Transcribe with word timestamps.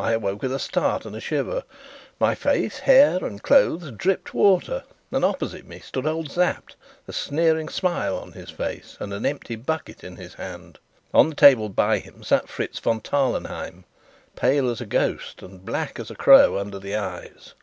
I 0.00 0.14
awoke 0.14 0.42
with 0.42 0.52
a 0.52 0.58
start 0.58 1.06
and 1.06 1.14
a 1.14 1.20
shiver; 1.20 1.62
my 2.18 2.34
face, 2.34 2.80
hair 2.80 3.24
and 3.24 3.40
clothes 3.40 3.92
dripped 3.92 4.34
water, 4.34 4.82
and 5.12 5.24
opposite 5.24 5.64
me 5.64 5.78
stood 5.78 6.08
old 6.08 6.28
Sapt, 6.32 6.74
a 7.06 7.12
sneering 7.12 7.68
smile 7.68 8.16
on 8.16 8.32
his 8.32 8.50
face 8.50 8.96
and 8.98 9.12
an 9.12 9.24
empty 9.24 9.54
bucket 9.54 10.02
in 10.02 10.16
his 10.16 10.34
hand. 10.34 10.80
On 11.14 11.28
the 11.28 11.36
table 11.36 11.68
by 11.68 11.98
him 12.00 12.24
sat 12.24 12.48
Fritz 12.48 12.80
von 12.80 13.00
Tarlenheim, 13.00 13.84
pale 14.34 14.68
as 14.68 14.80
a 14.80 14.86
ghost 14.86 15.40
and 15.40 15.64
black 15.64 16.00
as 16.00 16.10
a 16.10 16.16
crow 16.16 16.58
under 16.58 16.80
the 16.80 16.96
eyes. 16.96 17.54